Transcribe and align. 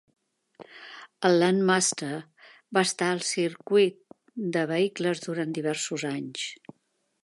El 1.29 1.37
Landmaster 1.43 2.09
va 2.79 2.85
estar 2.91 3.11
al 3.17 3.23
circuit 3.35 4.19
de 4.59 4.67
vehicles 4.77 5.27
durant 5.31 5.59
diversos 5.61 6.13
anys. 6.17 6.53